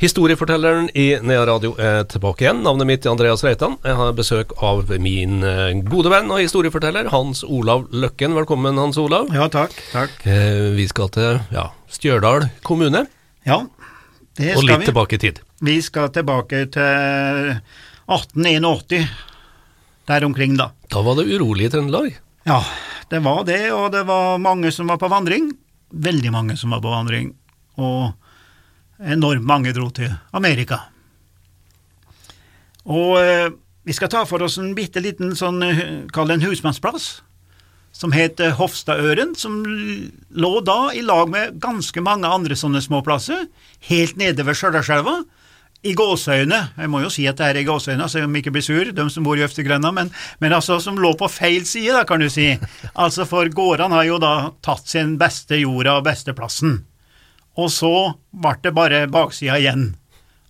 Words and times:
Historiefortelleren 0.00 0.86
i 0.96 1.18
Nea 1.20 1.42
Radio 1.44 1.74
er 1.76 2.06
tilbake 2.08 2.46
igjen. 2.46 2.62
Navnet 2.64 2.88
mitt 2.88 3.04
er 3.04 3.10
Andreas 3.12 3.42
Reitan. 3.44 3.74
Jeg 3.84 3.98
har 3.98 4.14
besøk 4.16 4.54
av 4.64 4.88
min 4.96 5.42
eh, 5.44 5.74
gode 5.92 6.08
venn 6.08 6.30
og 6.32 6.40
historieforteller 6.40 7.10
Hans 7.12 7.42
Olav 7.44 7.82
Løkken. 7.92 8.32
Velkommen, 8.38 8.78
Hans 8.80 8.96
Olav. 9.02 9.28
Ja, 9.36 9.50
takk. 9.52 9.74
takk. 9.92 10.14
Eh, 10.24 10.70
Vi 10.78 10.86
skal 10.88 11.10
til 11.12 11.36
ja, 11.52 11.66
Stjørdal 11.92 12.46
kommune, 12.64 13.02
Ja, 13.44 13.58
det 14.40 14.54
skal 14.54 14.56
vi. 14.56 14.56
og 14.56 14.64
litt 14.70 14.80
vi. 14.80 14.88
tilbake 14.88 15.18
i 15.18 15.20
tid. 15.26 15.42
Vi 15.68 15.76
skal 15.84 16.08
tilbake 16.16 16.62
til 16.72 17.52
1881, 18.08 19.04
der 20.08 20.24
omkring 20.24 20.56
da. 20.56 20.70
Da 20.88 21.02
var 21.04 21.20
det 21.20 21.28
urolig 21.28 21.68
i 21.68 21.74
Trøndelag. 21.76 22.16
Ja, 22.48 22.62
det 23.12 23.20
var 23.28 23.44
det, 23.44 23.60
og 23.76 23.92
det 23.92 24.06
var 24.08 24.38
mange 24.40 24.72
som 24.72 24.88
var 24.88 24.96
på 24.96 25.12
vandring. 25.12 25.52
Veldig 25.92 26.32
mange 26.32 26.56
som 26.56 26.72
var 26.72 26.80
på 26.80 26.88
vandring. 26.88 27.34
Og 27.76 28.14
enormt 29.00 29.46
mange 29.46 29.72
dro 29.76 29.88
til 29.94 30.12
Amerika. 30.36 30.84
Og 32.90 33.18
eh, 33.20 33.48
vi 33.86 33.96
skal 33.96 34.10
ta 34.12 34.24
for 34.28 34.42
oss 34.44 34.58
en 34.60 34.74
bitte 34.76 35.02
liten 35.02 35.34
sånn, 35.38 35.62
eh, 35.64 35.82
kall 36.12 36.30
det 36.30 36.40
en 36.40 36.46
husmannsplass, 36.48 37.10
som 37.96 38.14
het 38.14 38.38
Hofstadøren, 38.56 39.34
som 39.36 39.58
lå 39.64 40.52
da 40.64 40.92
i 40.94 41.02
lag 41.02 41.28
med 41.32 41.58
ganske 41.60 42.00
mange 42.04 42.28
andre 42.28 42.56
sånne 42.56 42.82
småplasser, 42.84 43.48
helt 43.90 44.20
nede 44.20 44.46
ved 44.46 44.56
Stjørdalselva. 44.56 45.20
I 45.80 45.94
gåseøyne, 45.96 46.58
jeg 46.76 46.90
må 46.92 47.00
jo 47.00 47.08
si 47.12 47.24
at 47.28 47.38
det 47.40 47.46
er 47.46 47.58
i 47.62 47.64
gåseøyne, 47.64 48.04
så 48.08 48.26
om 48.26 48.34
ikke 48.36 48.52
blir 48.52 48.64
sur, 48.64 48.90
de 48.92 49.06
som 49.08 49.24
bor 49.24 49.40
i 49.40 49.44
Øvstegrenda, 49.46 49.90
men, 49.96 50.10
men 50.38 50.52
altså 50.52 50.76
som 50.80 51.00
lå 51.00 51.14
på 51.16 51.28
feil 51.32 51.64
side, 51.64 51.94
da, 51.96 52.04
kan 52.04 52.20
du 52.20 52.28
si. 52.28 52.50
Altså, 52.92 53.24
for 53.28 53.48
gårdene 53.48 53.96
har 53.96 54.04
jo 54.10 54.20
da 54.20 54.34
tatt 54.64 54.92
sin 54.92 55.16
beste 55.20 55.56
jorda 55.62 55.96
og 55.96 56.04
beste 56.04 56.36
plassen. 56.36 56.82
Og 57.60 57.70
så 57.74 57.92
ble 58.30 58.56
det 58.64 58.72
bare 58.76 59.04
baksida 59.12 59.58
igjen. 59.60 59.90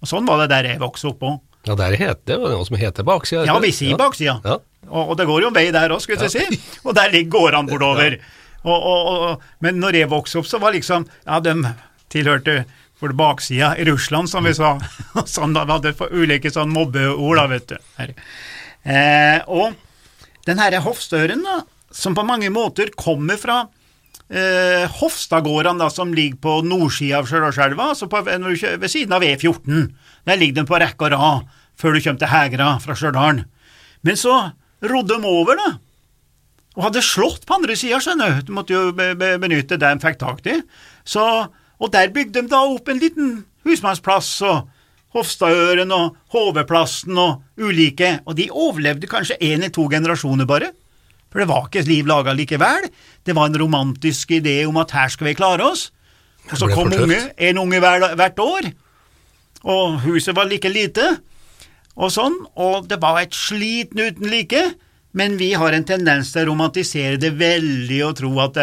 Og 0.00 0.10
sånn 0.10 0.28
var 0.28 0.42
det 0.42 0.50
der 0.52 0.72
jeg 0.72 0.82
vokste 0.82 1.10
opp 1.12 1.24
òg. 1.26 1.38
Ja, 1.68 1.76
der 1.76 1.92
heter 1.92 2.24
det 2.24 2.38
var 2.40 2.54
noe 2.54 2.64
som 2.64 2.78
heter 2.80 3.04
baksida. 3.04 3.44
Ja, 3.48 3.58
vi 3.60 3.72
sier 3.76 3.98
baksida. 4.00 4.38
Ja. 4.46 4.58
Og, 4.88 5.12
og 5.12 5.16
det 5.20 5.26
går 5.28 5.44
jo 5.44 5.50
en 5.50 5.56
vei 5.56 5.66
der 5.74 5.92
òg, 5.92 6.00
skulle 6.04 6.28
jeg 6.28 6.32
si. 6.32 6.60
Og 6.84 6.94
der 6.96 7.12
ligger 7.12 7.34
gårdene 7.36 7.68
bortover. 7.72 8.16
Og, 8.60 8.86
og, 8.86 9.48
men 9.64 9.80
når 9.80 10.02
jeg 10.02 10.12
vokste 10.12 10.40
opp, 10.40 10.48
så 10.48 10.60
var 10.60 10.76
liksom 10.76 11.06
Ja, 11.24 11.40
de 11.40 11.54
tilhørte 12.12 12.62
for 13.00 13.14
baksida 13.16 13.72
i 13.80 13.84
Russland, 13.88 14.28
som 14.28 14.44
vi 14.44 14.52
sa. 14.56 14.74
sånn 15.36 15.54
da, 15.56 15.64
vi 15.64 15.76
hadde 15.76 15.94
for 15.96 16.12
ulike 16.12 16.52
sånn 16.52 16.72
mobbeord, 16.72 17.38
da, 17.40 17.46
vet 17.48 17.72
du. 17.72 17.76
Eh, 18.84 19.38
og 19.48 19.76
den 20.48 20.60
herre 20.60 20.82
Hofstøren, 20.84 21.44
da, 21.44 21.60
som 21.92 22.16
på 22.16 22.24
mange 22.26 22.50
måter 22.52 22.92
kommer 22.96 23.40
fra 23.40 23.62
eh, 24.30 24.86
Hofstadgårdene, 25.00 25.78
da, 25.82 25.90
som 25.90 26.14
ligger 26.14 26.38
på 26.40 26.56
nordsida 26.66 27.18
av 27.18 27.28
Stjørdalselva, 27.28 27.90
altså 27.92 28.08
kjø- 28.08 28.78
ved 28.80 28.88
siden 28.90 29.12
av 29.12 29.22
E14. 29.22 29.90
Der 30.26 30.36
ligger 30.40 30.60
den 30.60 30.70
på 30.70 30.78
rekke 30.80 31.08
og 31.08 31.12
rad, 31.12 31.46
før 31.76 31.94
du 31.94 32.00
kommer 32.00 32.18
til 32.18 32.32
Hegra 32.32 32.80
fra 32.80 32.94
Stjørdal. 32.94 33.44
Men 34.02 34.16
så 34.16 34.52
rodde 34.80 35.20
de 35.20 35.26
over, 35.26 35.56
da. 35.56 35.70
Og 36.78 36.84
hadde 36.86 37.02
slått 37.02 37.46
på 37.46 37.56
andre 37.58 37.76
sida, 37.76 37.98
skjønner 38.00 38.38
du. 38.38 38.42
de 38.46 38.52
måtte 38.56 38.72
jo 38.76 38.92
be 38.96 39.14
be 39.18 39.34
benytte 39.42 39.76
det 39.76 39.80
de 39.80 40.00
fikk 40.00 40.18
tak 40.20 40.44
i. 40.46 40.60
Så, 41.04 41.24
og 41.80 41.90
der 41.92 42.12
bygde 42.14 42.42
de 42.42 42.48
da 42.48 42.62
opp 42.62 42.88
en 42.88 43.00
liten 43.02 43.32
husmannsplass, 43.66 44.42
og 44.46 44.68
Hofstadøren 45.10 45.90
og 45.90 46.14
HV-plassen 46.30 47.18
og 47.18 47.40
ulike, 47.58 48.20
og 48.24 48.36
de 48.38 48.46
overlevde 48.54 49.08
kanskje 49.10 49.40
én 49.42 49.58
eller 49.58 49.72
to 49.74 49.88
generasjoner 49.90 50.46
bare. 50.46 50.70
For 51.30 51.42
det 51.42 51.48
var 51.50 51.68
ikke 51.68 51.86
liv 51.86 52.08
laga 52.10 52.34
likevel. 52.34 52.90
Det 53.26 53.36
var 53.36 53.48
en 53.50 53.58
romantisk 53.62 54.32
idé 54.34 54.64
om 54.66 54.78
at 54.82 54.94
her 54.96 55.08
skal 55.12 55.30
vi 55.30 55.38
klare 55.38 55.66
oss. 55.66 55.90
Og 56.50 56.56
så 56.58 56.68
kom 56.72 56.90
unge, 56.90 57.20
en 57.38 57.58
unge 57.62 57.78
hver, 57.78 58.14
hvert 58.18 58.40
år, 58.42 58.70
og 59.62 60.00
huset 60.06 60.34
var 60.34 60.48
like 60.50 60.70
lite, 60.72 61.04
og 62.00 62.10
sånn, 62.14 62.34
og 62.56 62.88
det 62.90 62.96
var 63.02 63.20
et 63.20 63.36
sliten 63.36 64.00
uten 64.00 64.30
like. 64.32 64.62
Men 65.12 65.36
vi 65.36 65.48
har 65.58 65.74
en 65.74 65.84
tendens 65.86 66.28
til 66.30 66.44
å 66.44 66.52
romantisere 66.52 67.18
det 67.18 67.32
veldig 67.34 67.98
og 68.06 68.12
tro 68.20 68.30
at 68.44 68.58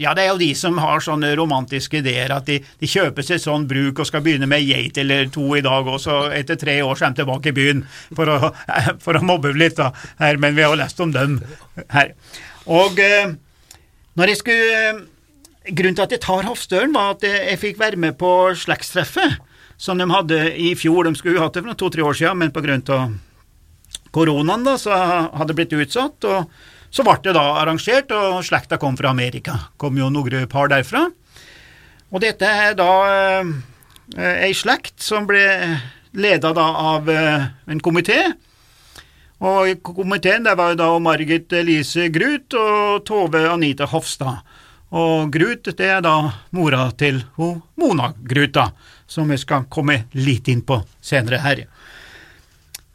Ja, 0.00 0.14
det 0.16 0.24
er 0.24 0.30
jo 0.30 0.38
de 0.40 0.50
som 0.56 0.78
har 0.80 1.04
sånne 1.04 1.34
romantiske 1.36 2.00
ideer, 2.00 2.32
at 2.32 2.48
de, 2.48 2.62
de 2.80 2.88
kjøper 2.88 3.26
seg 3.26 3.42
sånn 3.42 3.66
bruk 3.68 4.00
og 4.00 4.08
skal 4.08 4.24
begynne 4.24 4.48
med 4.48 4.64
geit 4.64 4.96
eller 5.02 5.28
to 5.32 5.44
i 5.58 5.64
dag, 5.64 5.88
og 5.88 6.00
så 6.00 6.30
etter 6.32 6.56
tre 6.60 6.78
år 6.80 6.96
kommer 6.96 7.18
tilbake 7.20 7.52
i 7.52 7.56
byen 7.56 7.84
for 8.16 8.32
å, 8.32 8.52
for 9.04 9.20
å 9.20 9.24
mobbe 9.26 9.52
litt, 9.52 9.76
da. 9.76 9.90
Her, 10.22 10.40
men 10.40 10.56
vi 10.56 10.64
har 10.64 10.72
jo 10.72 10.80
lest 10.80 11.02
om 11.04 11.12
dem 11.12 11.42
her. 11.92 12.14
Og 12.72 12.96
eh, 13.02 13.36
når 14.16 14.32
jeg 14.32 14.42
skulle 14.44 14.80
eh, 14.80 15.04
Grunnen 15.66 15.96
til 15.98 16.04
at 16.04 16.12
jeg 16.14 16.22
tar 16.22 16.46
Hofstølen, 16.46 16.92
var 16.94 17.16
at 17.16 17.24
jeg 17.26 17.58
fikk 17.58 17.80
være 17.80 17.98
med 17.98 18.14
på 18.20 18.28
slektstreffet 18.54 19.40
som 19.82 19.98
de 19.98 20.06
hadde 20.06 20.36
i 20.62 20.68
fjor. 20.78 21.08
De 21.08 21.18
skulle 21.18 21.40
jo 21.40 21.42
hatt 21.42 21.56
det 21.58 21.64
for 21.64 21.74
to-tre 21.80 22.04
år 22.06 22.14
siden, 22.14 22.38
men 22.38 22.52
på 22.54 22.62
grunn 22.62 22.84
av 22.94 23.16
koronaen 24.16 24.64
da, 24.64 24.78
så 24.80 24.96
hadde 24.96 25.52
det 25.52 25.58
blitt 25.60 25.76
utsatt. 25.76 26.24
og 26.24 26.50
Så 26.90 27.04
ble 27.04 27.18
det 27.24 27.36
da 27.36 27.44
arrangert, 27.60 28.12
og 28.16 28.40
slekta 28.46 28.80
kom 28.80 28.96
fra 28.96 29.12
Amerika. 29.12 29.58
kom 29.76 29.98
jo 29.98 30.08
noen 30.10 30.48
par 30.48 30.72
derfra. 30.72 31.06
Og 32.12 32.22
dette 32.22 32.46
er 32.46 32.74
da 32.78 32.90
eh, 33.10 33.54
ei 34.46 34.52
slekt 34.54 35.02
som 35.02 35.26
ble 35.26 35.44
leda 36.16 36.52
da 36.56 36.66
av 36.94 37.08
eh, 37.10 37.48
en 37.66 37.80
komité. 37.80 38.20
Og 39.44 39.68
i 39.68 39.74
komiteen 39.84 40.46
der 40.46 40.56
var 40.56 40.72
jo 40.72 40.80
da 40.80 40.92
Margit 41.02 41.52
Elise 41.52 42.08
Grut 42.08 42.54
og 42.56 43.04
Tove 43.04 43.42
Anita 43.50 43.88
Hofstad. 43.90 44.46
Og 44.96 45.32
Grut, 45.34 45.66
det 45.76 45.88
er 45.90 46.00
da 46.00 46.30
mora 46.54 46.86
til 46.96 47.18
ho 47.36 47.56
Mona 47.76 48.12
Grut, 48.16 48.54
da, 48.54 48.70
som 49.06 49.28
vi 49.28 49.36
skal 49.36 49.66
komme 49.68 50.04
litt 50.14 50.48
inn 50.48 50.62
på 50.64 50.78
senere 51.04 51.42
her. 51.42 51.66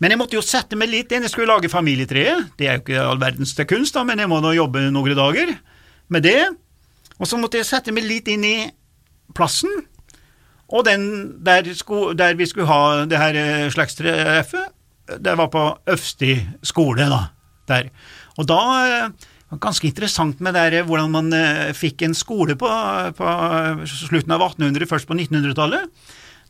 Men 0.01 0.13
jeg 0.13 0.17
måtte 0.17 0.37
jo 0.37 0.41
sette 0.41 0.77
meg 0.79 0.89
litt 0.89 1.11
inn, 1.13 1.21
jeg 1.27 1.33
skulle 1.33 1.51
lage 1.51 1.69
familietreet. 1.69 2.55
Det 2.57 2.67
er 2.67 2.79
jo 2.79 2.83
ikke 2.83 3.05
all 3.05 3.21
verdens 3.21 3.53
til 3.57 3.67
kunst, 3.69 3.93
da, 3.93 4.01
men 4.07 4.19
jeg 4.21 4.31
må 4.31 4.39
nå 4.41 4.55
jobbe 4.57 4.87
noen 4.89 5.17
dager 5.17 5.53
med 6.11 6.25
det. 6.25 6.39
Og 7.21 7.29
så 7.29 7.37
måtte 7.37 7.61
jeg 7.61 7.69
sette 7.69 7.93
meg 7.93 8.07
litt 8.09 8.31
inn 8.33 8.45
i 8.47 8.55
plassen, 9.37 9.71
og 10.71 10.85
den 10.87 11.03
der, 11.43 11.67
sko, 11.75 12.13
der 12.15 12.37
vi 12.39 12.47
skulle 12.47 12.69
ha 12.69 13.03
det 13.09 13.19
her 13.19 13.37
eh, 13.37 13.67
slektstreffet, 13.71 14.71
det 15.19 15.33
var 15.35 15.49
på 15.51 15.65
Øfsti 15.91 16.37
skole, 16.63 17.09
da. 17.11 17.25
Der. 17.67 17.91
Og 18.39 18.47
da 18.47 18.61
eh, 18.87 19.27
ganske 19.59 19.87
interessant 19.87 20.39
med 20.39 20.55
det 20.55 20.63
der, 20.71 20.87
hvordan 20.87 21.11
man 21.11 21.33
eh, 21.35 21.73
fikk 21.75 22.05
en 22.07 22.15
skole 22.15 22.55
på, 22.59 22.69
på 23.17 23.35
slutten 23.85 24.31
av 24.31 24.47
1800, 24.47 24.87
først 24.87 25.09
på 25.09 25.17
1900-tallet. 25.19 25.91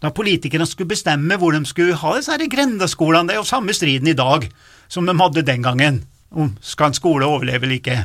Da 0.01 0.09
politikerne 0.09 0.65
skulle 0.65 0.89
bestemme 0.89 1.37
hvor 1.37 1.53
de 1.53 1.61
skulle 1.69 1.97
ha 1.97 2.13
disse 2.17 2.37
grendeskolene. 2.49 3.29
Det 3.29 3.35
er 3.35 3.41
jo 3.41 3.47
samme 3.47 3.73
striden 3.73 4.09
i 4.09 4.17
dag 4.17 4.47
som 4.91 5.05
de 5.07 5.15
hadde 5.19 5.45
den 5.47 5.63
gangen, 5.63 6.03
om 6.31 6.55
skal 6.61 6.91
en 6.91 6.97
skole 6.97 7.25
overleve 7.25 7.67
eller 7.67 7.77
ikke. 7.77 7.97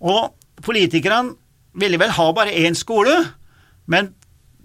Og 0.00 0.32
politikerne 0.64 1.36
ville 1.76 2.00
vel 2.00 2.14
ha 2.16 2.30
bare 2.32 2.54
én 2.64 2.74
skole, 2.74 3.12
men 3.86 4.14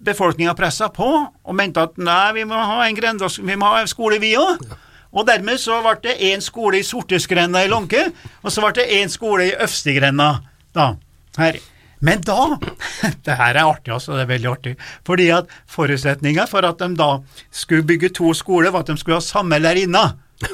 befolkninga 0.02 0.56
pressa 0.58 0.88
på 0.90 1.09
og 1.28 1.56
mente 1.56 1.84
at 1.84 2.00
nei, 2.02 2.31
vi 2.40 2.46
må 2.47 2.58
ha 2.58 2.86
en, 2.88 2.96
grendes, 2.97 3.38
vi 3.38 3.58
må 3.59 3.74
ha 3.74 3.84
en 3.84 3.91
skole, 3.91 4.22
vi 4.24 4.34
òg. 4.40 4.64
Og 5.12 5.28
dermed 5.28 5.59
så 5.59 5.81
ble 5.84 5.97
det 6.06 6.16
én 6.31 6.41
skole 6.41 6.80
i 6.80 6.88
Sortesgrenda 6.88 7.66
i 7.66 7.70
Lånke, 7.70 8.08
og 8.41 8.53
så 8.53 8.64
ble 8.64 8.72
det 8.80 8.88
én 9.02 9.12
skole 9.12 9.50
i 9.50 9.56
Øvstegrenda. 9.59 10.31
Da, 10.74 10.94
her. 11.38 11.59
Men 12.02 12.24
da 12.26 12.58
Det 13.26 13.38
her 13.38 13.56
er 13.56 13.64
artig, 13.64 13.94
altså. 13.94 14.18
Det 14.18 14.26
er 14.26 14.34
veldig 14.34 14.52
artig. 14.52 14.76
Fordi 15.08 15.30
at 15.36 15.53
forutsetninga 15.70 16.48
for 16.50 16.66
at 16.68 16.82
de 16.82 16.90
da 16.98 17.12
skulle 17.53 17.88
bygge 17.88 18.12
to 18.18 18.34
skoler, 18.38 18.74
var 18.74 18.86
at 18.86 18.92
de 18.92 18.98
skulle 19.00 19.20
ha 19.20 19.26
samme 19.26 19.62
lærerinne. 19.62 20.03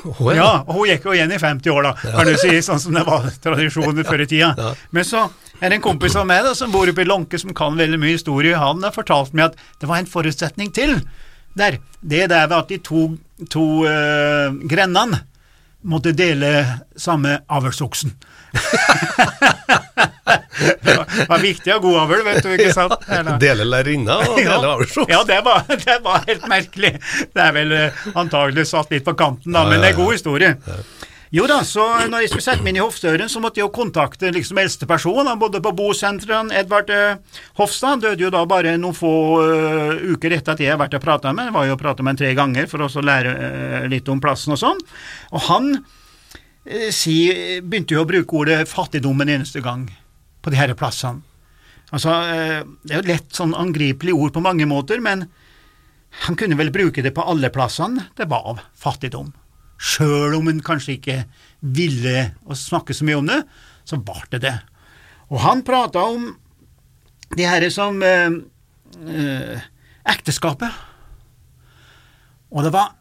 Oh, 0.04 0.36
Ja, 0.36 0.64
og 0.68 0.74
hun 0.76 0.90
gikk 0.90 1.06
jo 1.08 1.14
igjen 1.16 1.32
i 1.32 1.40
50 1.40 1.72
år, 1.72 1.86
da, 1.88 1.94
kan 1.96 2.28
du 2.28 2.34
si, 2.40 2.52
sånn 2.66 2.82
som 2.84 2.98
det 2.98 3.06
var 3.08 3.30
tradisjonen 3.44 4.04
før 4.08 4.26
i 4.26 4.28
tida. 4.28 4.50
Ja. 4.58 4.74
Men 4.92 5.08
så 5.08 5.22
er 5.62 5.72
det 5.72 5.78
en 5.78 5.86
kompis 5.86 6.18
av 6.20 6.28
meg 6.28 6.44
da, 6.44 6.52
som 6.58 6.74
bor 6.74 6.90
oppe 6.92 7.06
i 7.06 7.08
Lånke, 7.08 7.40
som 7.40 7.56
kan 7.56 7.80
veldig 7.80 8.00
mye 8.02 8.18
historie. 8.18 8.58
Han 8.60 8.84
har 8.84 8.96
fortalt 8.96 9.32
meg 9.38 9.54
at 9.54 9.64
det 9.80 9.90
var 9.90 10.02
en 10.02 10.10
forutsetning 10.12 10.74
til 10.76 10.98
der. 11.58 11.80
Det 12.02 12.28
der 12.30 12.50
ved 12.50 12.58
at 12.60 12.74
de 12.74 12.82
to, 12.84 13.08
to 13.50 13.66
uh, 13.88 14.52
grendene 14.70 15.24
måtte 15.84 16.12
dele 16.12 16.66
samme 16.98 17.40
avlsoksen. 17.48 18.12
det 20.82 21.28
var, 21.30 21.40
viktig 21.40 21.72
ha 21.72 21.78
god 21.80 22.00
avl, 22.02 22.24
vet 22.26 22.44
du, 22.44 22.50
ikke 22.56 22.74
sant? 22.74 22.94
Eller- 23.08 23.40
Dele 23.42 23.66
lærerinna 23.68 24.18
og 24.26 24.38
dele 24.42 24.72
avlsjokk. 24.74 25.10
ja, 25.12 25.22
det 25.28 25.40
var, 25.46 25.64
det 25.86 25.98
var 26.06 26.24
helt 26.28 26.48
merkelig. 26.50 26.94
Det 27.34 27.44
er 27.44 27.54
vel 27.56 27.76
eh, 27.78 28.08
antagelig 28.18 28.68
satt 28.72 28.92
litt 28.94 29.06
på 29.08 29.14
kanten, 29.20 29.54
da, 29.56 29.66
men 29.70 29.82
det 29.84 29.94
er 29.94 30.00
god 30.00 30.14
historie. 30.18 30.56
Jo 31.36 31.44
da, 31.50 31.58
så 31.68 31.84
når 32.08 32.24
jeg 32.24 32.32
skulle 32.32 32.46
sette 32.46 32.64
meg 32.64 32.72
inn 32.72 32.78
i 32.80 32.84
hoffstøren, 32.86 33.28
så 33.28 33.42
måtte 33.44 33.60
jeg 33.60 33.66
jo 33.66 33.74
kontakte 33.76 34.30
liksom 34.32 34.60
eldste 34.62 34.88
person. 34.88 35.28
Han 35.28 35.40
bodde 35.42 35.60
på 35.64 35.74
bosenteret. 35.76 36.54
Edvard 36.56 36.88
Hofstad, 36.88 37.56
Hofstad 37.60 38.04
døde 38.06 38.24
jo 38.24 38.32
da 38.32 38.46
bare 38.48 38.78
noen 38.80 38.96
få 38.96 39.12
uh, 39.44 40.14
uker 40.14 40.38
etter 40.38 40.56
at 40.56 40.62
jeg 40.64 40.72
har 40.72 40.80
vært 40.80 40.96
og 40.96 41.04
prata 41.04 41.34
med 41.36 41.50
ham. 41.50 41.58
Var 41.58 41.68
jo 41.68 41.76
og 41.76 41.82
prata 41.82 42.06
med 42.06 42.14
ham 42.14 42.20
tre 42.22 42.30
ganger 42.38 42.70
for 42.72 42.86
å 42.86 43.04
lære 43.04 43.34
uh, 43.36 43.88
litt 43.92 44.08
om 44.08 44.22
plassen 44.24 44.56
og 44.56 44.62
sånn. 44.62 44.80
Og 45.36 45.44
han 45.50 45.74
si, 46.96 47.18
begynte 47.64 47.98
jo 47.98 48.06
å 48.06 48.08
bruke 48.08 48.40
ordet 48.40 48.62
fattigdom 48.72 49.24
en 49.24 49.34
eneste 49.38 49.64
gang 49.64 49.84
på 50.44 50.54
de 50.54 50.60
her 50.60 50.72
plassene. 50.80 51.26
Altså, 51.96 52.12
det 52.84 52.92
er 52.92 53.00
jo 53.00 53.08
lett 53.08 53.36
sånn 53.36 53.54
angripelig 53.56 54.12
ord 54.12 54.34
på 54.36 54.44
mange 54.44 54.68
måter, 54.68 55.00
men 55.00 55.24
han 56.26 56.36
kunne 56.40 56.58
vel 56.60 56.72
bruke 56.76 57.04
det 57.04 57.14
på 57.16 57.24
alle 57.24 57.48
plassene 57.54 58.10
det 58.20 58.28
var 58.28 58.50
av 58.52 58.60
fattigdom 58.76 59.30
sjøl 59.78 60.36
om 60.38 60.50
hun 60.50 60.64
kanskje 60.66 60.98
ikke 60.98 61.18
ville 61.62 62.32
å 62.46 62.58
snakke 62.58 62.96
så 62.96 63.06
mye 63.08 63.20
om 63.22 63.30
det, 63.30 63.42
så 63.88 64.00
var 64.04 64.26
det 64.34 64.42
det. 64.44 64.56
Og 65.32 65.42
han 65.44 65.64
prata 65.66 66.04
om 66.08 66.32
det 67.36 67.48
her 67.48 67.66
som 67.74 68.02
eh, 68.06 68.38
eh, 69.08 69.66
ekteskapet. 70.08 70.72
Og 72.52 72.64
det 72.64 72.74
var 72.74 72.94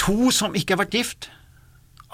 to 0.00 0.30
som 0.34 0.56
ikke 0.56 0.74
har 0.74 0.84
vært 0.84 0.96
gift. 0.96 1.28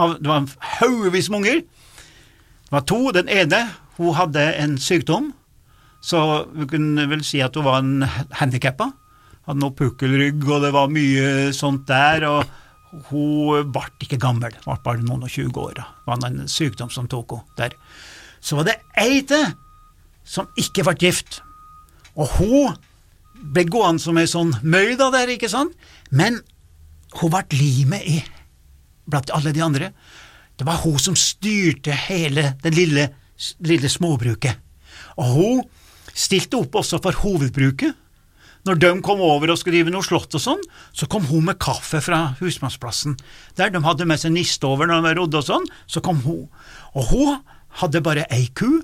Det 0.00 0.26
var 0.26 0.48
haugevis 0.80 1.30
med 1.30 1.42
unger. 1.42 1.60
Det 1.60 2.72
var 2.74 2.86
to. 2.88 3.02
Den 3.14 3.30
ene 3.30 3.66
hun 3.98 4.16
hadde 4.16 4.42
en 4.62 4.78
sykdom, 4.80 5.32
så 6.02 6.46
vi 6.56 6.66
kunne 6.70 7.04
vel 7.10 7.22
si 7.26 7.42
at 7.44 7.56
hun 7.58 7.66
var 7.66 7.82
en 7.82 8.08
handikappa. 8.40 8.90
Hadde 9.46 9.60
noe 9.60 9.76
pukkelrygg, 9.76 10.42
og 10.48 10.64
det 10.64 10.72
var 10.74 10.92
mye 10.92 11.52
sånt 11.56 11.86
der. 11.88 12.26
og 12.28 12.44
hun 13.10 13.70
ble 13.72 13.86
ikke 14.02 14.18
gammel, 14.20 14.54
ble 14.64 14.76
bare 14.84 15.02
noen 15.04 15.26
og 15.26 15.32
tjue 15.32 15.52
år. 15.60 15.78
Det 15.78 16.08
var 16.08 16.24
en 16.26 16.48
sykdom 16.50 16.90
som 16.92 17.08
tok 17.10 17.36
henne 17.36 17.58
der. 17.60 17.76
Så 18.40 18.56
var 18.58 18.66
det 18.66 18.78
ei 18.98 19.20
til 19.28 19.50
som 20.26 20.48
ikke 20.60 20.84
ble 20.86 20.96
gift, 21.00 21.40
og 22.14 22.38
hun 22.38 22.76
ble 23.54 23.64
gående 23.70 24.02
som 24.02 24.18
ei 24.20 24.28
sånn 24.30 24.52
møyda 24.62 25.10
der, 25.14 25.32
ikke 25.32 25.50
sant, 25.50 25.74
men 26.10 26.40
hun 27.18 27.32
ble 27.32 27.44
limet 27.58 28.06
i 28.06 28.18
blant 29.10 29.32
alle 29.34 29.52
de 29.54 29.62
andre. 29.64 29.90
Det 30.56 30.66
var 30.68 30.82
hun 30.84 30.98
som 31.00 31.16
styrte 31.18 31.94
hele 32.08 32.52
det 32.62 32.74
lille, 32.76 33.08
lille 33.64 33.90
småbruket, 33.90 34.60
og 35.18 35.34
hun 35.36 35.62
stilte 36.14 36.58
opp 36.60 36.80
også 36.82 37.00
for 37.02 37.16
hovedbruket 37.22 37.96
når 38.68 38.80
de 38.80 38.90
kom 39.04 39.22
over 39.24 39.52
og 39.52 39.58
skulle 39.60 39.80
rive 39.80 39.92
noe 39.92 40.04
slott 40.04 40.34
og 40.36 40.42
sånn, 40.42 40.60
så 40.92 41.08
kom 41.10 41.24
hun 41.30 41.46
med 41.48 41.60
kaffe 41.62 42.02
fra 42.04 42.34
husmannsplassen. 42.40 43.16
Der 43.56 43.72
de 43.72 43.80
hadde 43.84 44.08
med 44.08 44.20
seg 44.20 44.34
niste 44.34 44.68
over 44.68 44.90
når 44.90 45.06
de 45.06 45.14
rodde 45.20 45.40
og 45.40 45.46
sånn, 45.46 45.68
så 45.88 46.02
kom 46.04 46.20
hun. 46.26 46.46
Og 46.92 47.12
hun 47.12 47.38
hadde 47.80 48.04
bare 48.04 48.26
ei 48.34 48.48
ku, 48.56 48.82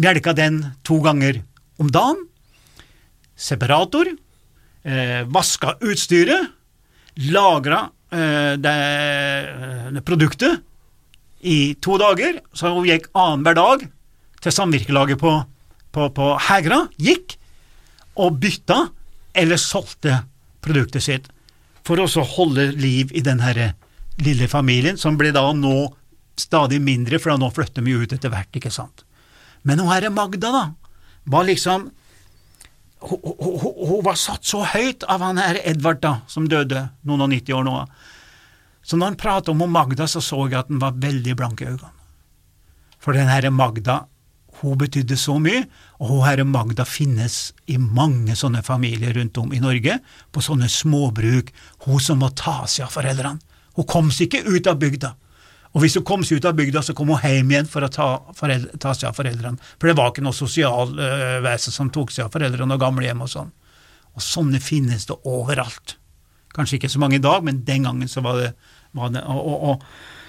melka 0.00 0.34
den 0.36 0.62
to 0.86 0.98
ganger 1.04 1.42
om 1.80 1.90
dagen, 1.92 2.24
separator, 3.40 4.08
eh, 4.84 5.22
vaska 5.28 5.76
utstyret, 5.80 6.50
lagra 7.30 7.86
eh, 8.12 8.56
det, 8.60 8.76
det 9.94 10.04
produktet 10.06 10.60
i 11.40 11.74
to 11.80 11.96
dager, 12.00 12.40
så 12.52 12.72
hun 12.74 12.88
gikk 12.88 13.08
annenhver 13.16 13.56
dag 13.56 13.84
til 14.44 14.54
samvirkelaget 14.54 15.20
på, 15.20 15.32
på, 15.92 16.08
på 16.16 16.32
Hegra, 16.48 16.84
gikk, 17.00 17.36
og 18.18 18.40
bytta 18.42 18.88
eller 19.36 19.60
solgte 19.60 20.22
produktet 20.64 21.04
sitt 21.04 21.30
for 21.86 22.00
å 22.02 22.24
holde 22.36 22.70
liv 22.76 23.12
i 23.16 23.22
den 23.24 23.40
her 23.42 23.74
lille 24.20 24.48
familien, 24.50 24.98
som 25.00 25.16
ble 25.18 25.32
da 25.32 25.46
nå 25.56 25.92
stadig 26.40 26.80
mindre, 26.82 27.18
for 27.20 27.36
nå 27.38 27.48
flytter 27.54 27.84
vi 27.84 27.96
ut 27.96 28.12
etter 28.12 28.32
hvert, 28.32 28.52
ikke 28.56 28.72
sant. 28.72 29.04
Men 29.62 29.80
hun 29.80 29.90
herre 29.92 30.10
Magda, 30.12 30.52
da, 30.52 30.64
var 31.24 31.48
liksom 31.48 31.90
hun, 33.00 33.20
hun, 33.24 33.58
hun, 33.64 34.00
var 34.04 34.16
satt 34.20 34.44
så 34.44 34.62
høyt 34.74 35.06
av 35.08 35.24
han 35.24 35.40
her 35.40 35.60
Edvard, 35.64 36.02
da, 36.04 36.20
som 36.28 36.48
døde 36.48 36.88
noen 37.08 37.24
og 37.24 37.32
nitti 37.32 37.54
år 37.56 37.64
nå. 37.64 37.76
Så 38.84 38.96
når 38.96 39.12
han 39.12 39.20
pratet 39.20 39.52
om 39.52 39.64
Magda, 39.72 40.08
så 40.08 40.20
så 40.24 40.42
jeg 40.48 40.60
at 40.60 40.72
han 40.72 40.80
var 40.82 41.00
veldig 41.00 41.36
blank 41.36 41.62
i 41.62 41.68
øynene. 41.68 41.92
For 43.00 43.16
den 43.16 43.30
herre 43.32 43.52
Magda 43.52 44.02
hun 44.60 44.78
betydde 44.80 45.16
så 45.16 45.36
mye, 45.40 45.62
og 46.00 46.10
hun 46.12 46.24
herre 46.26 46.44
Magda 46.44 46.84
finnes 46.88 47.52
i 47.70 47.78
mange 47.80 48.36
sånne 48.36 48.62
familier 48.66 49.14
rundt 49.16 49.38
om 49.40 49.54
i 49.56 49.60
Norge, 49.62 49.98
på 50.32 50.42
sånne 50.44 50.68
småbruk, 50.70 51.52
hun 51.86 52.02
som 52.02 52.20
må 52.20 52.30
ta 52.36 52.62
seg 52.68 52.86
av 52.86 52.94
foreldrene. 52.94 53.40
Hun 53.78 53.88
kom 53.88 54.10
seg 54.12 54.28
ikke 54.28 54.44
ut 54.50 54.68
av 54.68 54.80
bygda. 54.80 55.14
Og 55.70 55.84
hvis 55.84 55.94
hun 55.96 56.04
kom 56.06 56.24
seg 56.26 56.40
ut 56.40 56.48
av 56.50 56.56
bygda, 56.58 56.82
så 56.82 56.94
kom 56.98 57.12
hun 57.12 57.22
hjem 57.22 57.52
igjen 57.54 57.70
for 57.70 57.86
å 57.86 57.90
ta, 57.94 58.08
ta 58.34 58.94
seg 58.96 59.08
av 59.12 59.16
foreldrene. 59.16 59.70
For 59.78 59.90
det 59.90 59.96
var 59.98 60.10
ikke 60.10 60.24
noe 60.26 60.36
sosialvesen 60.36 61.72
uh, 61.72 61.76
som 61.76 61.92
tok 61.94 62.10
seg 62.12 62.26
av 62.26 62.34
foreldrene 62.34 62.74
og 62.74 62.82
gamlehjem 62.82 63.22
og 63.22 63.30
sånn. 63.30 63.52
Og 64.18 64.24
sånne 64.26 64.58
finnes 64.62 65.06
det 65.06 65.16
overalt. 65.30 65.94
Kanskje 66.56 66.80
ikke 66.80 66.90
så 66.90 66.98
mange 67.02 67.20
i 67.20 67.22
dag, 67.22 67.44
men 67.46 67.62
den 67.64 67.86
gangen 67.86 68.10
så 68.10 68.24
var 68.26 68.40
det, 68.42 68.50
var 68.98 69.14
det 69.14 69.22
og, 69.30 69.38
og, 69.38 69.68
og 69.70 70.19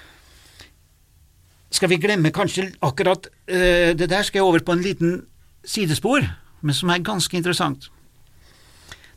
skal 1.72 1.90
vi 1.92 2.00
glemme 2.00 2.32
kanskje 2.34 2.70
akkurat 2.84 3.28
uh, 3.28 3.92
det 3.96 4.08
der, 4.08 4.22
skal 4.22 4.42
jeg 4.42 4.48
over 4.48 4.64
på 4.64 4.76
en 4.76 4.84
liten 4.84 5.20
sidespor, 5.64 6.26
men 6.62 6.74
som 6.74 6.90
er 6.90 7.04
ganske 7.04 7.36
interessant. 7.36 7.90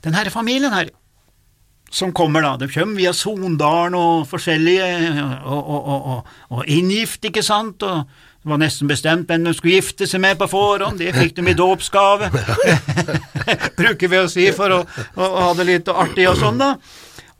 Den 0.05 0.13
her 0.13 0.29
familien 0.29 0.73
her, 0.73 0.89
som 1.91 2.13
kommer 2.13 2.43
da, 2.43 2.55
de 2.59 2.67
kommer 2.69 2.99
via 2.99 3.13
Sondalen 3.13 3.95
og 3.97 4.27
forskjellige, 4.29 4.85
og, 5.45 5.69
og, 5.69 5.89
og, 5.91 6.31
og, 6.49 6.63
inngift, 6.67 7.25
ikke 7.25 7.43
sant, 7.45 7.83
og 7.83 8.05
det 8.45 8.51
var 8.51 8.61
nesten 8.61 8.89
bestemt 8.89 9.29
hvem 9.29 9.47
de 9.47 9.53
skulle 9.57 9.79
gifte 9.79 10.07
seg 10.09 10.21
med 10.21 10.37
på 10.37 10.49
forhånd, 10.51 10.99
det 11.01 11.15
fikk 11.15 11.37
de 11.39 11.47
i 11.49 11.57
dåpsgave, 11.57 12.29
bruker 13.79 14.11
vi 14.11 14.21
å 14.21 14.29
si 14.29 14.45
for 14.53 14.75
å, 14.75 14.83
å, 15.15 15.29
ha 15.47 15.51
det 15.57 15.67
litt 15.69 15.89
artig 15.89 16.27
og 16.29 16.37
sånn, 16.41 16.61
da, 16.61 16.75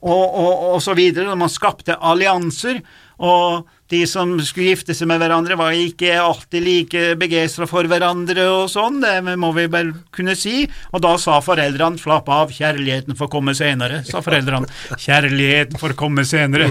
og, 0.06 0.78
så 0.86 0.94
videre, 0.98 1.32
og 1.34 1.42
man 1.42 1.52
skapte 1.52 1.98
allianser, 1.98 2.82
og 3.26 3.66
de 3.92 4.02
som 4.10 4.32
skulle 4.42 4.72
gifte 4.74 4.96
seg 4.98 5.10
med 5.10 5.20
hverandre, 5.22 5.58
var 5.60 5.76
ikke 5.78 6.16
alltid 6.18 6.64
like 6.66 7.02
begeistra 7.22 7.68
for 7.70 7.86
hverandre 7.90 8.48
og 8.50 8.70
sånn, 8.72 8.98
det 9.04 9.38
må 9.38 9.52
vi 9.54 9.68
vel 9.72 9.92
kunne 10.16 10.34
si, 10.40 10.64
og 10.90 11.04
da 11.06 11.14
sa 11.22 11.38
foreldrene 11.46 12.02
'slapp 12.02 12.30
av, 12.34 12.54
kjærligheten 12.56 13.18
får 13.18 13.30
komme 13.30 13.54
senere', 13.54 14.02
sa 14.08 14.24
foreldrene. 14.26 14.66
'Kjærligheten 14.98 15.78
får 15.78 15.94
komme 16.00 16.26
senere'. 16.26 16.70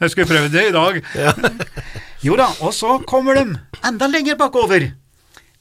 Jeg 0.00 0.10
skulle 0.10 0.30
prøvd 0.30 0.52
det 0.54 0.68
i 0.68 0.76
dag. 0.76 1.02
Jo 2.22 2.36
da, 2.38 2.46
og 2.60 2.72
så 2.74 2.98
kommer 3.06 3.34
de 3.34 3.58
enda 3.84 4.06
lenger 4.06 4.38
bakover, 4.38 4.92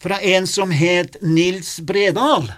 fra 0.02 0.20
en 0.22 0.46
som 0.48 0.70
het 0.70 1.18
Nils 1.22 1.80
Bredal. 1.82 2.52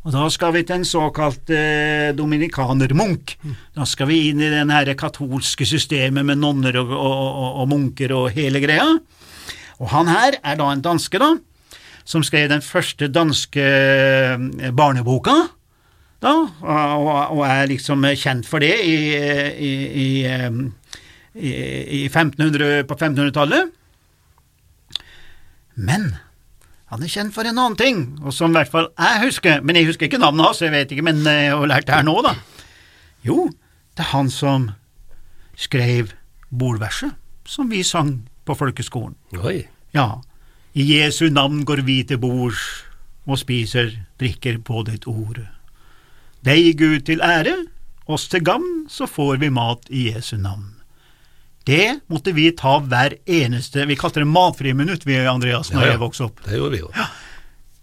Og 0.00 0.14
da 0.14 0.22
skal 0.32 0.54
vi 0.54 0.62
til 0.64 0.80
en 0.80 0.86
såkalt 0.88 1.50
eh, 1.52 2.10
dominikanermunk. 2.16 3.34
Da 3.76 3.84
skal 3.88 4.08
vi 4.08 4.30
inn 4.30 4.40
i 4.40 4.48
det 4.88 4.96
katolske 5.00 5.66
systemet 5.68 6.24
med 6.24 6.40
nonner 6.40 6.78
og, 6.80 6.94
og, 6.96 7.16
og, 7.28 7.50
og, 7.50 7.66
munker 7.68 8.14
og 8.16 8.30
hele 8.32 8.62
greia. 8.64 8.86
Og 9.80 9.90
han 9.92 10.08
her 10.08 10.38
er 10.40 10.56
da 10.56 10.70
en 10.72 10.84
danske, 10.84 11.20
da, 11.20 11.34
som 12.08 12.24
skrev 12.24 12.48
den 12.48 12.64
første 12.64 13.10
danske 13.12 13.66
eh, 13.66 14.70
barneboka. 14.72 15.36
Da, 16.20 16.32
og, 16.60 17.44
er 17.46 17.68
liksom 17.68 18.04
kjent 18.20 18.48
for 18.48 18.60
det 18.60 18.74
i, 18.84 18.96
i, 19.16 19.70
i, 20.04 20.08
i 21.40 22.02
1500, 22.08 22.84
på 22.88 22.96
1500-tallet. 22.96 23.70
Men 25.80 26.10
han 26.90 27.02
er 27.06 27.10
kjent 27.12 27.34
for 27.34 27.46
en 27.46 27.58
annen 27.58 27.78
ting, 27.78 28.00
og 28.24 28.34
som 28.34 28.50
i 28.50 28.58
hvert 28.58 28.70
fall 28.72 28.88
jeg 28.98 29.22
husker, 29.28 29.60
men 29.62 29.78
jeg 29.78 29.86
husker 29.86 30.08
ikke 30.08 30.18
navnet 30.18 30.48
hans, 30.48 30.62
jeg 30.64 30.74
vet 30.74 30.90
ikke, 30.90 31.06
men 31.06 31.22
jeg 31.22 31.52
har 31.54 31.70
lært 31.70 31.86
det 31.86 31.94
her 31.94 32.06
nå, 32.06 32.16
da. 32.26 32.34
Jo, 33.26 33.46
det 33.94 34.02
er 34.02 34.10
han 34.10 34.30
som 34.32 34.72
skrev 35.60 36.10
bolverset 36.50 37.14
som 37.50 37.70
vi 37.70 37.82
sang 37.86 38.28
på 38.46 38.54
folkeskolen. 38.58 39.14
Oi. 39.38 39.62
Ja. 39.94 40.20
I 40.74 40.86
Jesu 40.86 41.28
navn 41.30 41.64
går 41.66 41.82
vi 41.86 42.00
til 42.06 42.18
bords 42.22 42.62
og 43.26 43.38
spiser, 43.38 43.90
drikker 44.18 44.58
på 44.62 44.84
ditt 44.86 45.06
ord. 45.10 45.42
Deg, 46.46 46.72
Gud, 46.78 47.02
til 47.06 47.22
ære, 47.22 47.54
oss 48.06 48.28
til 48.30 48.42
gagn, 48.46 48.86
så 48.88 49.06
får 49.06 49.42
vi 49.42 49.50
mat 49.54 49.90
i 49.90 50.08
Jesu 50.10 50.36
navn. 50.38 50.79
Det 51.68 52.00
måtte 52.08 52.32
vi 52.32 52.46
ta 52.56 52.78
hver 52.80 53.18
eneste 53.28 53.84
Vi 53.86 53.96
kalte 54.00 54.22
det 54.22 54.28
matfrie 54.30 54.74
minutt, 54.74 55.04
vi, 55.06 55.18
Andreas, 55.28 55.72
når 55.74 55.82
ja, 55.82 55.86
ja. 55.86 55.96
jeg 55.96 56.02
vokste 56.02 56.26
opp. 56.30 56.40
Det 56.46 56.56
gjorde 56.56 56.72
vi 56.72 56.80
jo. 56.80 56.90
Ja. 56.96 57.06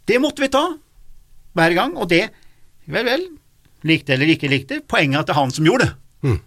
Det 0.07 0.17
måtte 0.23 0.43
vi 0.43 0.49
ta 0.51 0.63
hver 1.57 1.73
gang, 1.77 1.93
og 1.97 2.09
det, 2.09 2.27
vel, 2.85 3.05
vel, 3.07 3.23
likte 3.87 4.15
eller 4.15 4.29
ikke 4.33 4.49
likte, 4.51 4.81
poenget 4.85 5.19
er 5.19 5.23
at 5.23 5.29
det 5.29 5.35
er 5.35 5.39
han 5.41 5.53
som 5.53 5.67
gjorde 5.67 5.87
det. 5.87 5.95
Mm. 6.27 6.37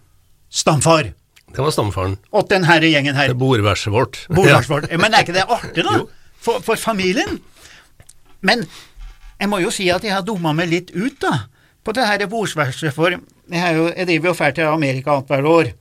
Stamfar. 0.61 1.11
Det 1.51 1.59
var 1.59 1.73
stamfaren. 1.75 2.15
Og 2.31 2.47
den 2.51 2.65
herre 2.67 2.87
gjengen 2.87 3.17
her. 3.17 3.31
Det 3.33 3.39
bordverset 3.39 3.91
vårt. 3.93 4.21
Bordverset 4.35 4.71
vårt. 4.71 4.87
Men 4.99 5.13
er 5.13 5.25
ikke 5.25 5.35
det 5.35 5.47
artig, 5.47 5.83
da? 5.87 5.97
For, 6.41 6.63
for, 6.63 6.79
familien? 6.79 7.41
Men 8.41 8.63
jeg 9.39 9.51
må 9.51 9.59
jo 9.61 9.71
si 9.73 9.89
at 9.93 10.05
jeg 10.05 10.15
har 10.15 10.23
dumma 10.25 10.55
meg 10.57 10.71
litt 10.71 10.93
ut, 10.95 11.19
da, 11.21 11.45
på 11.83 11.93
det 11.97 12.07
her 12.07 12.23
bordverset, 12.31 12.93
for 12.95 13.13
jeg, 13.13 13.75
jo, 13.77 13.89
jeg 13.91 14.07
driver 14.07 14.31
jo 14.31 14.37
fælt 14.37 14.57
til 14.57 14.71
Amerika 14.71 15.17
annethvert 15.17 15.51
år. 15.51 15.71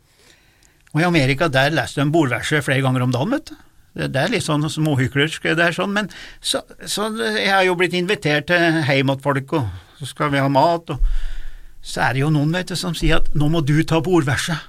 Og 0.94 1.02
i 1.02 1.06
Amerika 1.06 1.48
der 1.52 1.72
leser 1.74 2.02
de 2.02 2.12
bordverset 2.14 2.64
flere 2.66 2.82
ganger 2.84 3.04
om 3.06 3.12
dagen, 3.14 3.34
vet 3.36 3.52
du. 3.52 3.58
Det, 3.90 4.14
er 4.14 4.30
litt 4.30 4.46
sånn 4.46 4.62
småhyklersk, 4.70 5.48
det 5.58 5.64
er 5.64 5.74
sånn, 5.74 5.90
men 5.90 6.06
så, 6.38 6.60
så 6.86 7.08
jeg 7.18 7.50
har 7.50 7.64
jo 7.66 7.74
blitt 7.78 7.96
invitert 7.98 8.46
til 8.46 8.84
hjem 8.86 9.10
til 9.10 9.24
folk, 9.24 9.54
og 9.58 9.98
så 9.98 10.06
skal 10.12 10.30
vi 10.30 10.42
ha 10.42 10.50
mat, 10.52 10.92
og 10.94 11.82
så 11.82 12.04
er 12.06 12.14
det 12.14 12.22
jo 12.22 12.30
noen, 12.30 12.54
vet 12.54 12.70
du, 12.70 12.76
som 12.78 12.94
sier 12.94 13.18
at 13.18 13.32
nå 13.34 13.48
må 13.50 13.64
du 13.66 13.80
ta 13.82 13.98
bordverset 14.04 14.62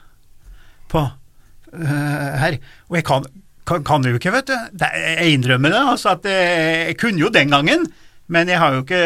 på 0.92 1.04
uh, 1.06 2.32
her, 2.42 2.58
og 2.90 2.98
jeg 2.98 3.06
kan, 3.08 3.30
kan, 3.70 3.86
kan 3.86 4.10
jo 4.10 4.18
ikke, 4.18 4.34
vet 4.34 4.50
du, 4.50 4.58
jeg 4.82 5.38
innrømmer 5.38 5.76
det, 5.76 5.84
altså 5.94 6.16
at 6.16 6.26
jeg, 6.26 6.82
jeg 6.90 6.98
kunne 7.04 7.22
jo 7.22 7.30
den 7.34 7.54
gangen, 7.54 7.86
men 8.32 8.48
jeg 8.50 8.60
har 8.62 8.78
jo 8.78 8.84
ikke 8.86 9.02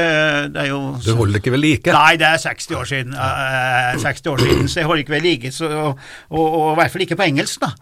det 0.53 0.61
er 0.61 0.69
jo, 0.69 0.79
Du 1.01 1.11
holder 1.17 1.39
ikke 1.41 1.53
ved 1.55 1.61
like? 1.63 1.93
Nei, 1.95 2.13
det 2.21 2.27
er 2.29 2.37
60 2.43 2.71
år 2.77 2.89
siden, 2.91 3.15
Uh, 3.17 3.95
60 4.01 4.29
år 4.31 4.43
siden 4.43 4.69
så 4.69 4.79
jeg 4.81 4.89
holder 4.91 5.03
ikke 5.05 5.15
ved 5.15 5.25
like, 5.25 5.51
så, 5.55 5.69
og, 5.69 5.99
og, 6.29 6.45
og 6.45 6.71
i 6.71 6.77
hvert 6.81 6.93
fall 6.93 7.05
ikke 7.07 7.17
på 7.19 7.27
engelsk, 7.29 7.63
da. 7.63 7.73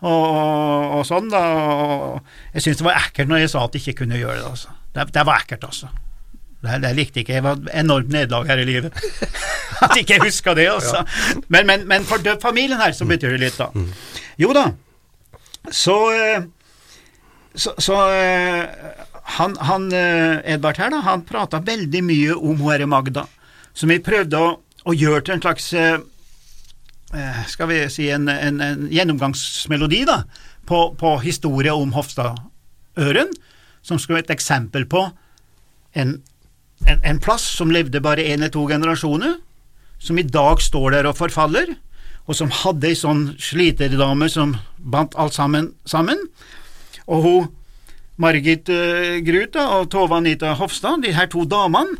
Og, 0.00 0.28
og, 0.98 1.00
sånn, 1.04 1.28
da. 1.32 1.40
Jeg 2.54 2.64
syns 2.64 2.78
det 2.80 2.86
var 2.86 3.00
ekkelt 3.02 3.28
når 3.32 3.42
jeg 3.42 3.50
sa 3.52 3.64
at 3.66 3.74
jeg 3.76 3.84
ikke 3.84 4.04
kunne 4.04 4.20
gjøre 4.20 4.38
det, 4.38 4.46
altså. 4.48 4.76
Det, 4.96 5.08
det 5.14 5.26
var 5.28 5.42
ekkelt, 5.44 5.66
altså. 5.68 5.90
Det, 6.60 6.76
det 6.84 6.92
likte 6.96 7.22
ikke 7.22 7.36
jeg. 7.38 7.44
var 7.44 7.60
enormt 7.72 8.12
nederlag 8.12 8.48
her 8.48 8.60
i 8.60 8.68
livet. 8.68 8.96
At 9.84 9.96
ikke 9.96 10.18
jeg 10.18 10.26
huska 10.26 10.52
det, 10.56 10.66
altså. 10.68 11.04
Men, 11.48 11.66
men, 11.68 11.86
men 11.88 12.04
for 12.08 12.20
familien 12.42 12.80
her 12.80 12.92
så 12.92 13.06
betyr 13.08 13.36
det 13.36 13.40
litt, 13.46 13.60
da. 13.60 13.70
Jo 14.40 14.52
da, 14.56 14.66
så 15.72 15.96
eh, 16.16 16.48
Så, 17.56 17.72
så 17.82 17.96
eh, 18.14 18.68
han, 19.36 19.56
han 19.60 19.90
eh, 19.92 20.40
Edvard 20.54 20.78
her, 20.80 20.90
da, 20.92 21.02
han 21.06 21.26
prata 21.28 21.60
veldig 21.64 22.02
mye 22.06 22.36
om 22.36 22.62
herre 22.66 22.88
Magda, 22.90 23.26
som 23.72 23.92
vi 23.92 24.00
prøvde 24.02 24.40
å, 24.40 24.54
å 24.60 24.96
gjøre 24.96 25.24
til 25.26 25.36
en 25.36 25.44
slags 25.44 25.72
eh, 25.78 25.98
eh, 27.14 27.42
skal 27.50 27.70
vi 27.70 27.82
si 27.92 28.08
en, 28.12 28.28
en, 28.32 28.62
en 28.64 28.88
gjennomgangsmelodi 28.92 30.04
da, 30.08 30.22
på, 30.68 30.82
på 30.98 31.14
historie 31.24 31.74
om 31.74 31.94
Hofstadøren, 31.96 33.30
som 33.82 33.98
skulle 33.98 34.20
være 34.20 34.30
et 34.30 34.36
eksempel 34.36 34.86
på 34.90 35.06
en, 35.98 36.18
en 36.86 37.22
plass 37.22 37.46
som 37.56 37.72
levde 37.72 38.02
bare 38.04 38.26
én 38.26 38.40
eller 38.40 38.52
to 38.54 38.66
generasjoner, 38.68 39.38
som 40.00 40.18
i 40.18 40.24
dag 40.24 40.62
står 40.62 40.96
der 40.96 41.08
og 41.10 41.18
forfaller, 41.18 41.74
og 42.28 42.36
som 42.36 42.52
hadde 42.54 42.86
ei 42.88 42.96
sånn 42.96 43.32
sliterdame 43.42 44.28
som 44.30 44.54
bandt 44.78 45.16
alt 45.18 45.34
sammen 45.34 45.72
sammen. 45.88 46.20
Og 47.10 47.24
hun 47.24 47.48
Margit 48.20 48.68
uh, 48.68 49.18
Grut 49.24 49.56
og 49.62 49.90
Tove 49.92 50.20
Anita 50.20 50.52
Hofstad, 50.58 51.02
de 51.04 51.14
her 51.16 51.30
to 51.32 51.46
damene, 51.48 51.98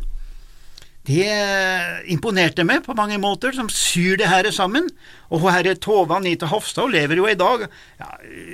de 1.09 1.23
eh, 1.25 2.01
imponerte 2.13 2.61
meg 2.67 2.83
på 2.85 2.93
mange 2.93 3.15
måter, 3.17 3.55
som 3.57 3.69
syr 3.73 4.19
det 4.21 4.27
her 4.29 4.45
sammen. 4.53 4.85
Og 5.33 5.47
herre 5.49 5.73
Tove 5.81 6.13
Anita 6.13 6.45
Hofstad 6.51 6.85
hun 6.85 6.93
lever 6.93 7.17
jo 7.17 7.25
i 7.25 7.37
dag. 7.37 7.63
Ja, 7.97 8.09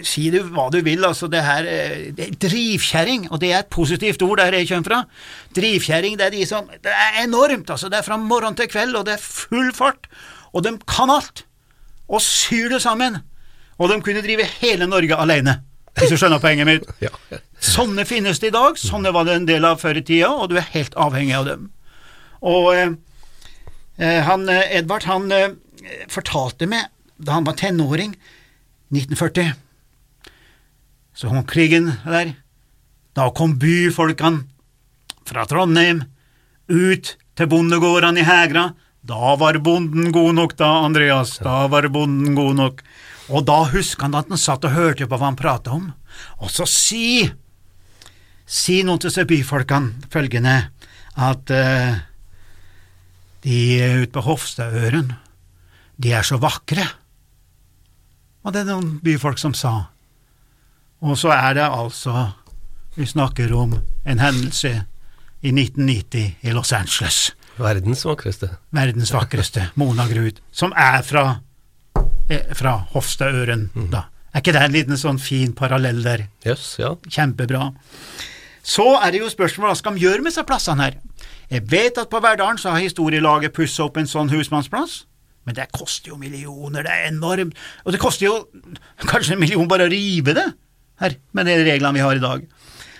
si 0.07 0.29
du 0.31 0.39
hva 0.55 0.69
du 0.71 0.79
vil, 0.85 1.03
altså, 1.03 1.27
det 1.31 1.43
her 1.43 1.67
eh, 1.67 2.05
det 2.15 2.29
er 2.29 2.37
Drivkjerring, 2.47 3.27
og 3.33 3.41
det 3.43 3.51
er 3.51 3.65
et 3.65 3.73
positivt 3.73 4.23
ord 4.23 4.39
der 4.39 4.55
jeg 4.55 4.69
kommer 4.71 4.87
fra. 4.87 5.01
Drivkjerring, 5.59 6.15
det 6.19 6.29
er 6.29 6.35
de 6.37 6.45
som 6.47 6.71
Det 6.71 6.93
er 6.93 7.19
enormt, 7.25 7.69
altså. 7.69 7.91
Det 7.91 7.99
er 7.99 8.07
fra 8.07 8.17
morgen 8.21 8.55
til 8.55 8.71
kveld, 8.71 8.95
og 8.95 9.05
det 9.09 9.17
er 9.17 9.27
full 9.27 9.73
fart. 9.75 10.07
Og 10.55 10.63
de 10.63 10.77
kan 10.87 11.11
alt. 11.11 11.43
Og 12.07 12.23
syr 12.23 12.71
det 12.71 12.81
sammen. 12.81 13.19
Og 13.77 13.91
de 13.91 13.99
kunne 14.01 14.23
drive 14.23 14.47
hele 14.61 14.87
Norge 14.87 15.19
alene, 15.19 15.59
hvis 15.97 16.13
du 16.13 16.17
skjønner 16.19 16.41
poenget 16.43 16.69
mitt. 16.69 16.87
Ja. 17.05 17.11
Sånne 17.57 18.05
finnes 18.05 18.37
det 18.41 18.51
i 18.51 18.53
dag, 18.55 18.77
sånne 18.77 19.11
var 19.15 19.25
det 19.25 19.35
en 19.39 19.47
del 19.49 19.65
av 19.65 19.79
før 19.81 19.97
i 19.97 20.03
tida, 20.05 20.29
og 20.29 20.51
du 20.51 20.59
er 20.59 20.67
helt 20.75 20.93
avhengig 20.99 21.33
av 21.39 21.47
dem. 21.47 21.69
Og 22.45 22.67
eh, 22.75 22.91
eh, 23.97 24.19
han, 24.27 24.45
eh, 24.53 24.75
Edvard 24.77 25.07
han 25.09 25.25
eh, 25.33 25.55
fortalte 26.13 26.69
meg, 26.69 26.91
da 27.17 27.39
han 27.39 27.47
var 27.47 27.57
tenåring, 27.57 28.13
1940, 28.93 29.55
så 31.17 31.31
kom 31.31 31.47
krigen 31.49 31.89
der, 32.05 32.35
da 33.17 33.31
kom 33.33 33.57
byfolkene 33.57 34.45
fra 35.27 35.47
Trondheim 35.49 36.03
ut 36.69 37.15
til 37.37 37.49
bondegårdene 37.49 38.21
i 38.21 38.27
Hegra. 38.27 38.69
Da 39.07 39.33
var 39.39 39.57
bonden 39.63 40.11
god 40.13 40.35
nok, 40.37 40.53
da, 40.59 40.69
Andreas, 40.85 41.37
da 41.41 41.63
var 41.71 41.89
bonden 41.93 42.35
god 42.37 42.57
nok. 42.59 42.83
Og 43.27 43.43
da 43.47 43.59
husker 43.73 44.07
han 44.07 44.15
at 44.15 44.29
han 44.31 44.39
satt 44.39 44.65
og 44.67 44.75
hørte 44.75 45.07
på 45.07 45.17
hva 45.19 45.29
han 45.29 45.39
pratet 45.39 45.73
om, 45.73 45.89
og 46.39 46.51
så 46.51 46.67
si, 46.69 47.27
si 48.47 48.81
noe 48.87 49.01
til 49.03 49.27
byfolkene 49.27 50.07
følgende, 50.13 50.57
at 51.17 51.51
uh, 51.51 51.97
de 53.43 53.59
ute 54.03 54.13
på 54.13 54.23
Hofstadøren, 54.23 55.11
de 55.97 56.13
er 56.13 56.25
så 56.25 56.37
vakre, 56.39 56.85
var 58.45 58.55
det 58.55 58.67
noen 58.69 58.99
byfolk 59.03 59.41
som 59.41 59.55
sa. 59.57 59.89
Og 61.03 61.17
så 61.19 61.33
er 61.35 61.57
det 61.57 61.65
altså, 61.65 62.29
vi 62.95 63.05
snakker 63.05 63.51
om 63.53 63.75
en 63.77 64.21
hendelse 64.21 64.71
i 65.41 65.51
1990 65.51 66.47
i 66.47 66.53
Los 66.55 66.71
Angeles, 66.73 67.33
Verdens 67.57 68.05
vakreste. 68.05 68.49
verdens 68.71 69.11
vakreste, 69.13 69.71
Mona 69.75 70.07
Grud, 70.07 70.39
som 70.51 70.73
er 70.77 71.01
fra, 71.01 71.41
eh, 72.29 72.53
fra 72.57 72.77
Hofstadøren, 72.93 73.69
da. 73.91 74.07
Er 74.33 74.43
ikke 74.43 74.53
det 74.53 74.61
en 74.61 74.75
liten 74.75 74.99
sånn 74.99 75.19
fin 75.21 75.53
parallell 75.57 76.03
der? 76.05 76.27
Yes, 76.45 76.75
ja. 76.77 76.91
Kjempebra. 77.09 77.71
Så 78.67 78.85
er 78.99 79.13
det 79.15 79.21
jo 79.23 79.29
spørsmål 79.31 79.71
hva 79.71 79.77
skal 79.79 79.95
de 79.95 80.03
gjøre 80.03 80.21
med 80.21 80.33
disse 80.33 80.43
plassene 80.45 80.83
her. 80.83 80.97
Jeg 81.49 81.63
vet 81.71 81.97
at 81.97 82.11
på 82.11 82.19
Verdalen 82.21 82.59
så 82.59 82.73
har 82.73 82.83
historielaget 82.83 83.55
pussa 83.55 83.85
opp 83.87 83.97
en 83.97 84.09
sånn 84.09 84.29
husmannsplass, 84.33 85.05
men 85.47 85.55
det 85.55 85.69
koster 85.71 86.11
jo 86.11 86.19
millioner, 86.19 86.83
det 86.83 86.91
er 86.91 87.07
enormt, 87.07 87.55
og 87.85 87.95
det 87.95 88.01
koster 88.03 88.27
jo 88.27 88.33
kanskje 89.07 89.37
en 89.37 89.41
million 89.41 89.69
bare 89.71 89.87
å 89.87 89.91
rive 89.91 90.35
det 90.35 90.49
her, 90.99 91.15
med 91.31 91.47
de 91.47 91.55
reglene 91.63 91.95
vi 91.95 92.03
har 92.03 92.19
i 92.19 92.23
dag. 92.23 92.43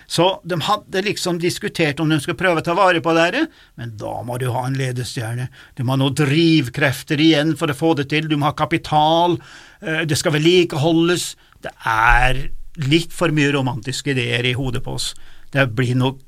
Så 0.08 0.26
de 0.48 0.56
hadde 0.64 1.02
liksom 1.04 1.36
diskutert 1.40 2.00
om 2.00 2.08
de 2.08 2.16
skulle 2.22 2.38
prøve 2.40 2.62
å 2.62 2.64
ta 2.64 2.72
vare 2.76 3.02
på 3.04 3.12
det 3.12 3.42
men 3.76 3.90
da 4.00 4.14
må 4.24 4.38
du 4.40 4.46
ha 4.54 4.62
en 4.64 4.78
ledestjerne, 4.78 5.50
du 5.76 5.82
må 5.84 5.92
ha 5.92 6.00
noen 6.00 6.16
drivkrefter 6.16 7.20
igjen 7.20 7.52
for 7.60 7.68
å 7.68 7.76
få 7.76 7.92
det 7.98 8.08
til, 8.08 8.24
du 8.24 8.38
må 8.40 8.48
ha 8.48 8.54
kapital, 8.56 9.36
eh, 9.82 10.06
det 10.08 10.16
skal 10.16 10.32
vedlikeholdes, 10.38 11.34
det 11.60 11.74
er 11.84 12.48
litt 12.88 13.12
for 13.12 13.34
mye 13.36 13.52
romantiske 13.52 14.14
ideer 14.14 14.48
i 14.48 14.56
hodet 14.56 14.80
på 14.86 14.96
oss. 14.96 15.12
Det 15.52 15.68
blir 15.76 15.98
nok 15.98 16.24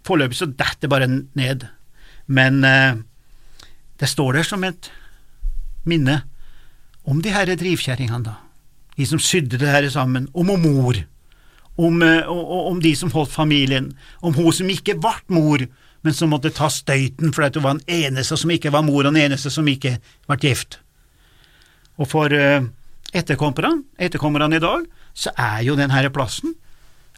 Foreløpig 0.00 0.38
så 0.38 0.46
detter 0.48 0.86
det 0.86 0.88
bare 0.88 1.06
ned, 1.36 1.66
men 2.24 2.62
eh, 2.64 2.94
det 4.00 4.08
står 4.08 4.38
der 4.38 4.46
som 4.48 4.62
et 4.64 4.88
minne 5.84 6.22
om 7.04 7.20
de 7.20 7.34
her 7.34 7.52
drivkjerringene, 7.52 8.24
da, 8.24 8.38
de 8.96 9.06
som 9.08 9.20
sydde 9.20 9.60
det 9.60 9.68
her 9.68 9.88
sammen, 9.92 10.30
om 10.32 10.54
og 10.54 10.64
mor, 10.64 11.02
om, 11.80 12.02
eh, 12.02 12.28
om 12.28 12.80
de 12.80 12.94
som 12.96 13.12
holdt 13.14 13.32
familien, 13.32 13.92
om 14.20 14.34
hun 14.36 14.52
som 14.52 14.68
ikke 14.70 14.98
ble 15.00 15.16
mor, 15.32 15.64
men 16.02 16.16
som 16.16 16.32
måtte 16.32 16.52
ta 16.52 16.68
støyten 16.72 17.32
fordi 17.36 17.60
hun 17.60 17.66
var 17.66 17.78
den 17.78 18.04
eneste 18.04 18.36
som 18.40 18.52
ikke 18.52 18.72
var 18.72 18.84
mor, 18.86 19.04
og 19.04 19.12
den 19.12 19.22
eneste 19.24 19.52
som 19.52 19.68
ikke 19.68 19.98
ble 20.28 20.38
gift. 20.40 20.80
Og 22.00 22.08
for 22.08 22.32
eh, 22.32 22.60
etterkommerne 23.12 24.56
i 24.56 24.62
dag, 24.62 24.84
så 25.14 25.32
er 25.36 25.64
jo 25.66 25.78
denne 25.78 26.12
plassen 26.14 26.54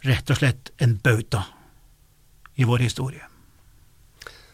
rett 0.03 0.31
og 0.31 0.39
slett 0.39 0.73
en 0.83 0.97
bauta 1.03 1.45
i 2.59 2.67
vår 2.67 2.83
historie. 2.83 3.23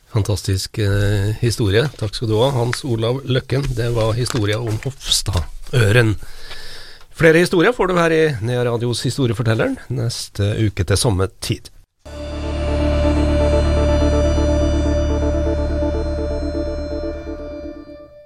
Fantastisk 0.10 0.80
eh, 0.82 1.36
historie. 1.42 1.84
Takk 2.00 2.16
skal 2.18 2.30
du 2.32 2.38
ha, 2.40 2.50
Hans 2.56 2.82
Olav 2.86 3.22
Løkken. 3.30 3.66
Det 3.78 3.92
var 3.94 4.16
historia 4.18 4.58
om 4.58 4.78
Hofstadøren. 4.86 6.16
Flere 7.20 7.42
historier 7.44 7.74
får 7.76 7.90
du 7.92 7.98
her 8.00 8.14
i 8.16 8.22
Nea 8.48 8.62
Radios 8.64 9.02
Historiefortelleren 9.04 9.74
neste 9.92 10.46
uke 10.64 10.86
til 10.88 11.00
samme 11.02 11.26
tid. 11.44 11.68